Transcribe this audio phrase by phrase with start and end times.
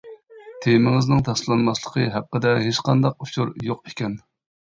[0.65, 4.19] تېمىڭىزنىڭ تەستىقلانماسلىقى ھەققىدە ھېچقانداق ئۇچۇر يوق ئىكەن.